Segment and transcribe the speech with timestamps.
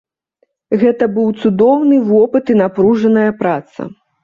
[0.83, 3.81] Гэта быў цудоўны вопыт і напружаная праца.